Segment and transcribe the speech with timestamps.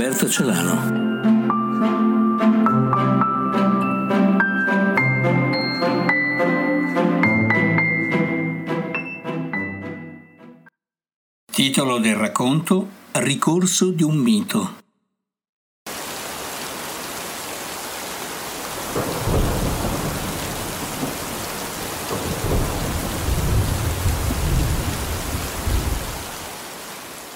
[0.00, 0.78] Roberto Celano.
[11.52, 14.78] Titolo del racconto Ricorso di un mito.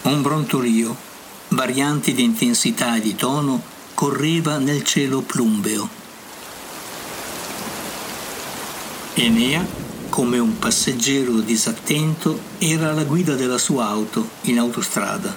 [0.04, 0.96] Un brontolio,
[1.54, 3.62] varianti di intensità e di tono,
[3.94, 5.88] correva nel cielo plumbeo.
[9.14, 9.64] Enea,
[10.08, 15.36] come un passeggero disattento, era alla guida della sua auto in autostrada.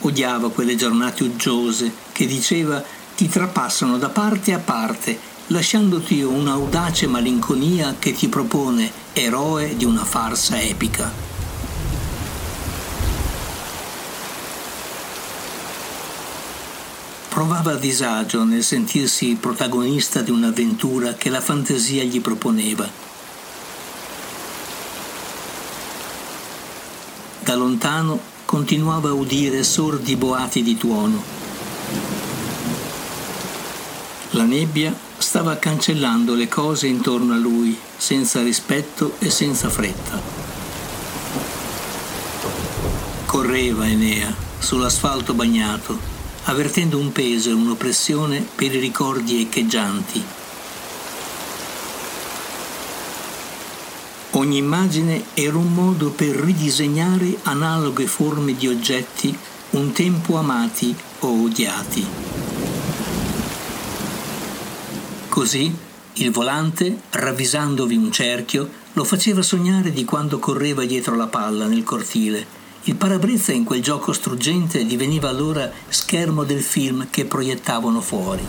[0.00, 2.82] Odiava quelle giornate uggiose che diceva
[3.14, 10.04] ti trapassano da parte a parte, lasciandoti un'audace malinconia che ti propone eroe di una
[10.04, 11.31] farsa epica.
[17.32, 22.86] Provava disagio nel sentirsi protagonista di un'avventura che la fantasia gli proponeva.
[27.38, 31.22] Da lontano continuava a udire sordi boati di tuono.
[34.32, 40.20] La nebbia stava cancellando le cose intorno a lui, senza rispetto e senza fretta.
[43.24, 46.11] Correva Enea sull'asfalto bagnato
[46.44, 50.24] avvertendo un peso e un'oppressione per i ricordi echeggianti.
[54.32, 59.36] Ogni immagine era un modo per ridisegnare analoghe forme di oggetti
[59.70, 62.06] un tempo amati o odiati.
[65.28, 65.74] Così
[66.14, 71.84] il volante, ravvisandovi un cerchio, lo faceva sognare di quando correva dietro la palla nel
[71.84, 78.44] cortile il parabrezza in quel gioco struggente diveniva allora schermo del film che proiettavano fuori.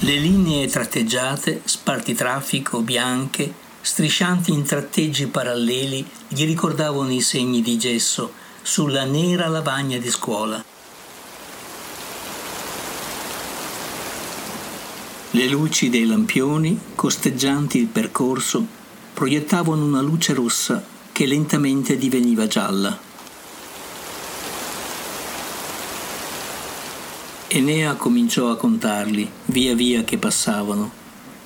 [0.00, 8.32] Le linee tratteggiate, spartitraffico, bianche, striscianti in tratteggi paralleli, gli ricordavano i segni di gesso
[8.62, 10.64] sulla nera lavagna di scuola.
[15.30, 18.66] Le luci dei lampioni, costeggianti il percorso,
[19.14, 20.90] proiettavano una luce rossa
[21.22, 22.98] che lentamente diveniva gialla.
[27.46, 30.90] Enea cominciò a contarli, via via che passavano.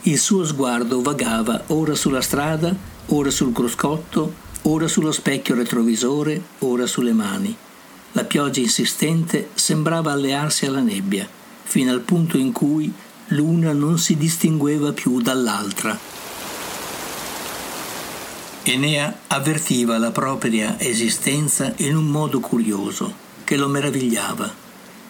[0.04, 2.74] Il suo sguardo vagava ora sulla strada,
[3.08, 4.32] ora sul cruscotto,
[4.62, 7.54] ora sullo specchio retrovisore, ora sulle mani.
[8.12, 11.28] La pioggia insistente sembrava allearsi alla nebbia,
[11.64, 12.90] fino al punto in cui
[13.26, 16.25] l'una non si distingueva più dall'altra.
[18.68, 24.52] Enea avvertiva la propria esistenza in un modo curioso, che lo meravigliava.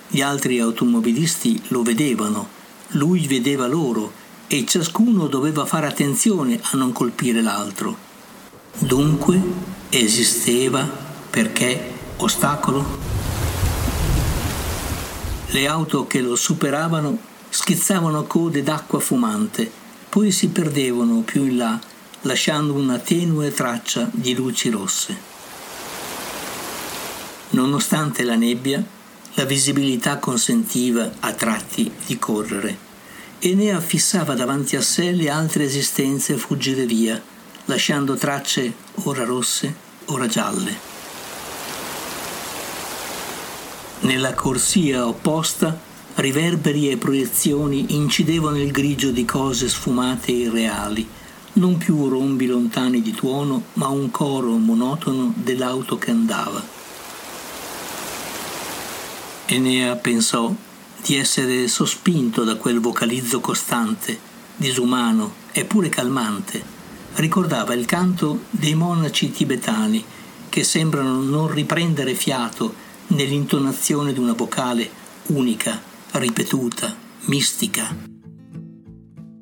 [0.09, 2.49] Gli altri automobilisti lo vedevano,
[2.89, 4.13] lui vedeva loro
[4.47, 7.97] e ciascuno doveva fare attenzione a non colpire l'altro.
[8.77, 9.41] Dunque
[9.89, 10.87] esisteva
[11.31, 12.85] perché ostacolo?
[15.47, 17.19] Le auto che lo superavano
[17.49, 19.73] schizzavano code d'acqua fumante,
[20.11, 21.81] poi si perdevano più in là
[22.27, 25.17] lasciando una tenue traccia di luci rosse.
[27.51, 28.85] Nonostante la nebbia,
[29.35, 32.85] la visibilità consentiva a tratti di correre
[33.39, 37.23] e ne affissava davanti a sé le altre esistenze fuggire via,
[37.67, 39.75] lasciando tracce ora rosse,
[40.07, 40.95] ora gialle.
[44.01, 45.79] Nella corsia opposta
[46.17, 51.09] riverberi e proiezioni incidevano il grigio di cose sfumate e irreali,
[51.57, 56.63] non più rombi lontani di tuono, ma un coro monotono dell'auto che andava.
[59.47, 60.53] Enea pensò
[61.05, 64.19] di essere sospinto da quel vocalizzo costante,
[64.57, 66.75] disumano eppure calmante.
[67.15, 70.05] Ricordava il canto dei monaci tibetani
[70.49, 72.75] che sembrano non riprendere fiato
[73.09, 74.91] nell'intonazione di una vocale
[75.27, 75.81] unica,
[76.13, 76.95] ripetuta,
[77.27, 78.16] mistica.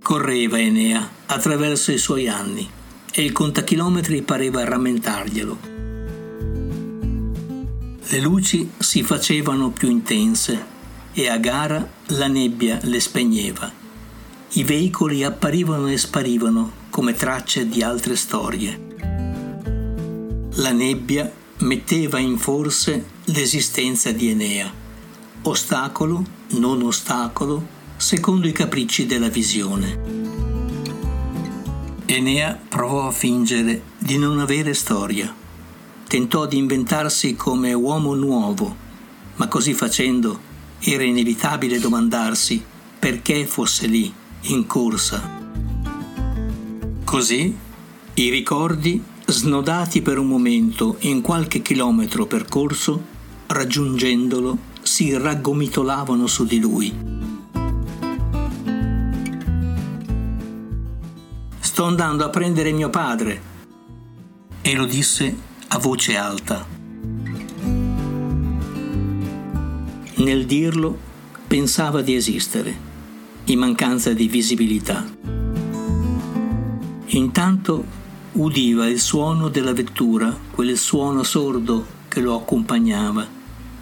[0.04, 2.68] Correva Enea attraverso i suoi anni
[3.10, 5.58] e il contachilometri pareva rammentarglielo.
[8.02, 10.62] Le luci si facevano più intense
[11.14, 13.72] e a gara la nebbia le spegneva.
[14.50, 18.78] I veicoli apparivano e sparivano come tracce di altre storie.
[20.56, 24.70] La nebbia metteva in forse l'esistenza di Enea.
[25.44, 30.22] Ostacolo, non ostacolo, secondo i capricci della visione.
[32.06, 35.34] Enea provò a fingere di non avere storia.
[36.06, 38.76] Tentò di inventarsi come uomo nuovo,
[39.36, 42.62] ma così facendo era inevitabile domandarsi
[42.98, 44.12] perché fosse lì,
[44.42, 45.42] in corsa.
[47.04, 47.56] Così
[48.14, 53.02] i ricordi, snodati per un momento in qualche chilometro percorso,
[53.46, 57.13] raggiungendolo, si raggomitolavano su di lui.
[61.74, 63.42] Sto andando a prendere mio padre.
[64.62, 65.36] E lo disse
[65.66, 66.64] a voce alta.
[70.14, 70.96] Nel dirlo
[71.48, 72.72] pensava di esistere,
[73.46, 75.04] in mancanza di visibilità.
[77.06, 77.84] Intanto
[78.34, 83.26] udiva il suono della vettura, quel suono sordo che lo accompagnava,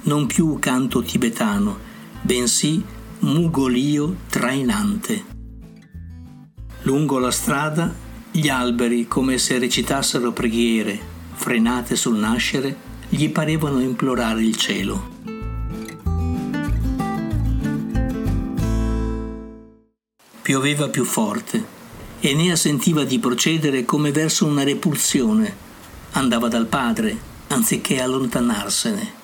[0.05, 1.77] non più canto tibetano,
[2.23, 2.83] bensì
[3.19, 5.42] mugolio trainante.
[6.85, 7.95] Lungo la strada
[8.33, 10.99] gli alberi, come se recitassero preghiere,
[11.33, 12.77] frenate sul nascere,
[13.09, 15.11] gli parevano implorare il cielo.
[20.43, 21.65] Pioveva più forte.
[22.19, 25.55] Enea sentiva di procedere come verso una repulsione.
[26.13, 29.21] Andava dal padre, anziché allontanarsene.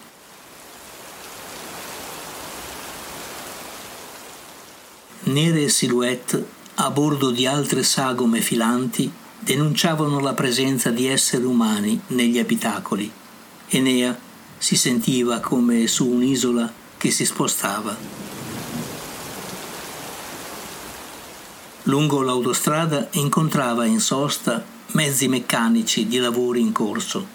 [5.25, 9.11] Nere silhouette a bordo di altre sagome filanti
[9.41, 13.11] denunciavano la presenza di esseri umani negli abitacoli.
[13.67, 14.17] Enea
[14.57, 17.97] si sentiva come su un'isola che si spostava.
[21.85, 27.27] Lungo l'autostrada incontrava in sosta mezzi meccanici di lavori in corso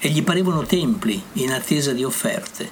[0.00, 2.68] e gli parevano templi in attesa di offerte.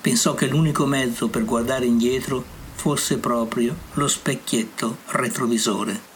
[0.00, 6.10] Pensò che l'unico mezzo per guardare indietro fosse proprio lo specchietto retrovisore.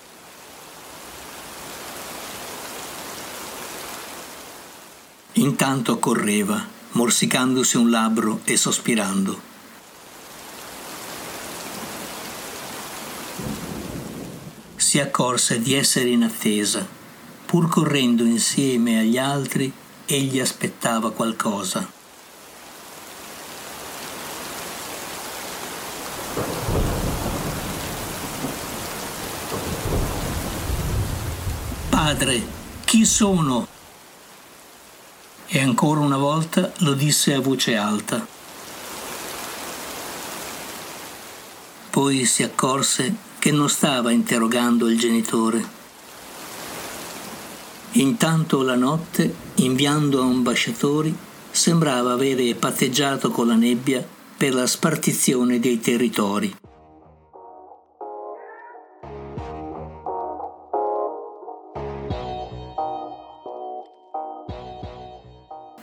[5.34, 9.40] Intanto correva, morsicandosi un labbro e sospirando.
[14.76, 16.86] Si accorse di essere in attesa.
[17.44, 19.70] Pur correndo insieme agli altri,
[20.06, 21.86] egli aspettava qualcosa.
[32.06, 32.40] Padre,
[32.84, 33.66] chi sono?
[35.48, 38.24] E ancora una volta lo disse a voce alta.
[41.90, 45.64] Poi si accorse che non stava interrogando il genitore.
[47.94, 51.12] Intanto la notte, inviando ambasciatori,
[51.50, 54.06] sembrava avere patteggiato con la nebbia
[54.36, 56.65] per la spartizione dei territori.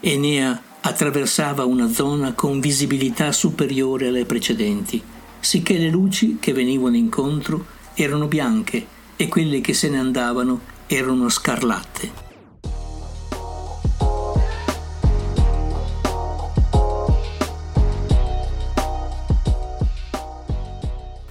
[0.06, 5.02] Enea attraversava una zona con visibilità superiore alle precedenti,
[5.40, 7.64] sicché le luci che venivano incontro
[7.94, 8.86] erano bianche
[9.16, 12.12] e quelle che se ne andavano erano scarlatte.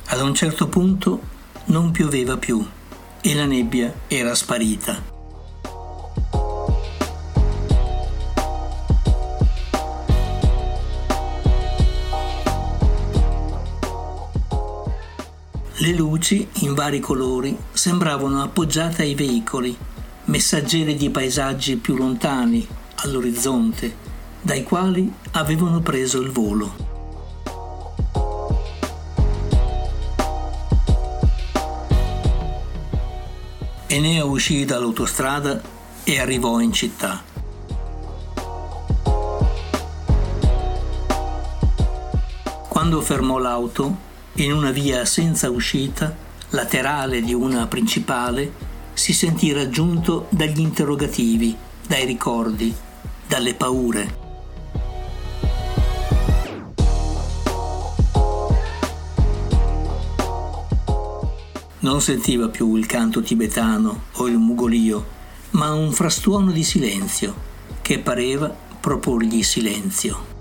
[0.08, 1.22] Ad un certo punto
[1.66, 2.66] non pioveva più
[3.22, 5.13] e la nebbia era sparita.
[15.84, 19.78] Le luci, in vari colori, sembravano appoggiate ai veicoli,
[20.28, 22.66] messaggeri di paesaggi più lontani,
[23.00, 23.94] all'orizzonte,
[24.40, 26.74] dai quali avevano preso il volo.
[33.88, 35.62] Enea uscì dall'autostrada
[36.06, 37.22] e arrivò in città.
[42.70, 46.16] Quando fermò l'auto, in una via senza uscita,
[46.50, 48.52] laterale di una principale,
[48.94, 51.56] si sentì raggiunto dagli interrogativi,
[51.88, 52.74] dai ricordi,
[53.28, 54.22] dalle paure.
[61.80, 65.06] Non sentiva più il canto tibetano o il mugolio,
[65.52, 70.33] ma un frastuono di silenzio che pareva proporgli silenzio.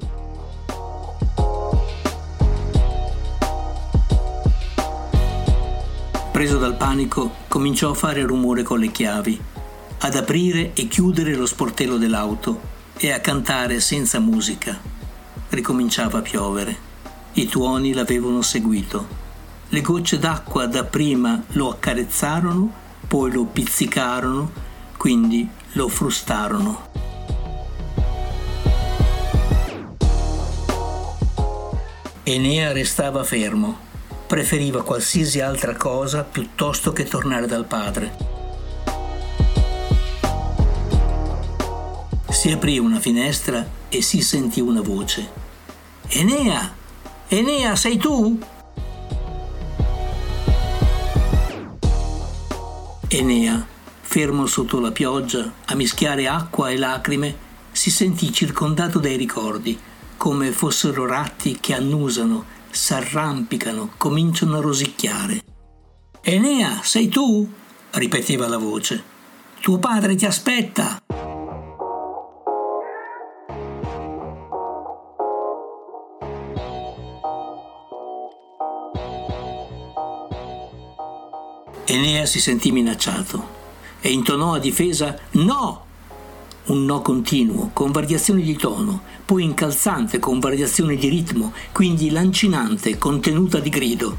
[6.42, 9.40] Preso dal panico, cominciò a fare rumore con le chiavi,
[9.98, 12.60] ad aprire e chiudere lo sportello dell'auto
[12.96, 14.76] e a cantare senza musica.
[15.50, 16.76] Ricominciava a piovere.
[17.34, 19.06] I tuoni l'avevano seguito.
[19.68, 22.72] Le gocce d'acqua dapprima lo accarezzarono,
[23.06, 24.50] poi lo pizzicarono,
[24.96, 26.90] quindi lo frustarono.
[32.24, 33.90] Enea restava fermo,
[34.32, 38.16] preferiva qualsiasi altra cosa piuttosto che tornare dal padre.
[42.30, 45.28] Si aprì una finestra e si sentì una voce.
[46.08, 46.74] Enea!
[47.28, 48.40] Enea, sei tu?
[53.08, 53.66] Enea,
[54.00, 57.36] fermo sotto la pioggia, a mischiare acqua e lacrime,
[57.70, 59.78] si sentì circondato dai ricordi,
[60.16, 65.44] come fossero ratti che annusano, s'arrampicano, cominciano a rosicchiare.
[66.22, 67.48] Enea, sei tu?
[67.90, 69.02] ripeteva la voce.
[69.60, 71.00] Tuo padre ti aspetta.
[81.84, 83.60] Enea si sentì minacciato
[84.00, 85.90] e intonò a difesa no!
[86.64, 92.98] Un no continuo, con variazioni di tono, poi incalzante con variazioni di ritmo, quindi lancinante,
[92.98, 94.16] contenuta di grido.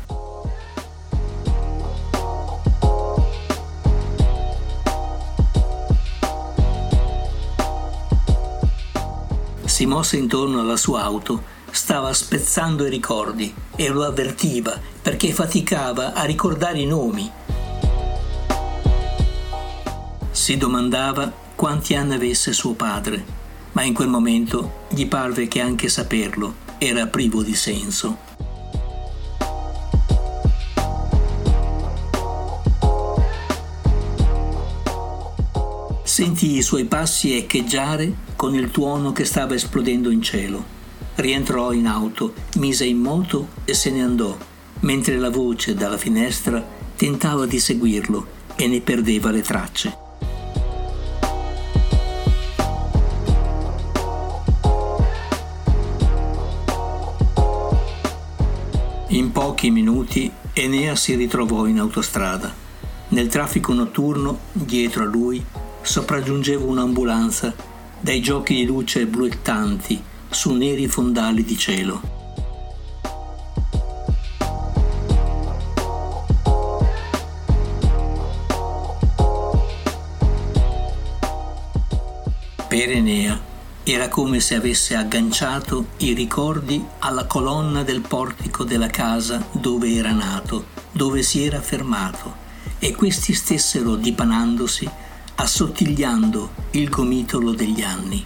[9.64, 16.14] Si mosse intorno alla sua auto, stava spezzando i ricordi e lo avvertiva perché faticava
[16.14, 17.32] a ricordare i nomi,
[20.30, 23.24] si domandava quanti anni avesse suo padre,
[23.72, 28.18] ma in quel momento gli parve che anche saperlo era privo di senso.
[36.04, 40.62] Sentì i suoi passi echeggiare con il tuono che stava esplodendo in cielo.
[41.16, 44.38] Rientrò in auto, mise in moto e se ne andò,
[44.82, 46.62] mentre la voce dalla finestra
[46.98, 48.28] tentava di seguirlo
[48.58, 50.03] e ne perdeva le tracce.
[59.44, 62.50] Pochi minuti Enea si ritrovò in autostrada.
[63.10, 65.44] Nel traffico notturno, dietro a lui,
[65.82, 67.54] sopraggiungeva un'ambulanza
[68.00, 72.02] dai giochi di luce bluettanti su neri fondali di cielo.
[82.70, 83.53] Per Enea
[83.86, 90.14] era come se avesse agganciato i ricordi alla colonna del portico della casa dove era
[90.14, 92.34] nato, dove si era fermato,
[92.80, 94.90] e questi stessero dipanandosi,
[95.36, 98.24] assottigliando il gomitolo degli anni.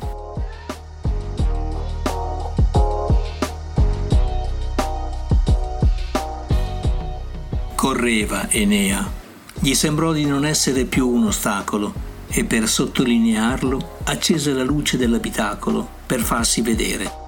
[7.73, 9.11] Correva Enea.
[9.59, 15.87] Gli sembrò di non essere più un ostacolo, e per sottolinearlo accese la luce dell'abitacolo
[16.05, 17.25] per farsi vedere.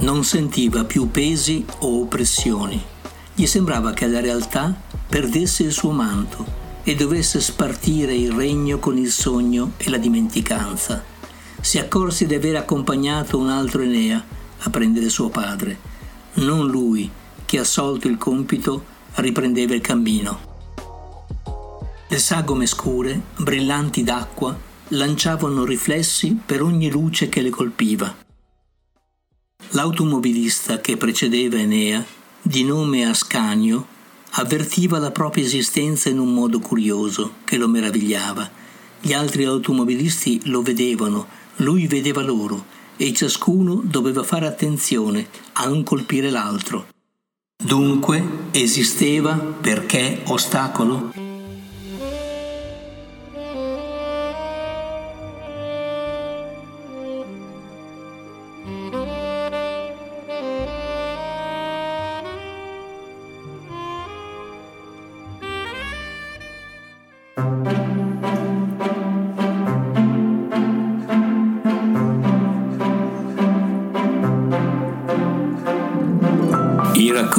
[0.00, 2.82] Non sentiva più pesi o oppressioni.
[3.34, 4.74] Gli sembrava che la realtà
[5.08, 6.44] perdesse il suo manto
[6.82, 11.04] e dovesse spartire il regno con il sogno e la dimenticanza.
[11.60, 14.24] Si accorse di aver accompagnato un altro Enea
[14.60, 15.78] a prendere suo padre,
[16.34, 17.10] non lui
[17.44, 20.46] che assolto il compito riprendeva il cammino.
[22.08, 24.56] Le sagome scure, brillanti d'acqua,
[24.88, 28.14] lanciavano riflessi per ogni luce che le colpiva.
[29.70, 32.04] L'automobilista che precedeva Enea,
[32.40, 33.86] di nome Ascanio,
[34.32, 38.50] avvertiva la propria esistenza in un modo curioso che lo meravigliava.
[39.00, 42.64] Gli altri automobilisti lo vedevano, lui vedeva loro
[42.96, 46.88] e ciascuno doveva fare attenzione a non colpire l'altro.
[47.60, 48.22] Dunque
[48.52, 51.10] esisteva perché ostacolo?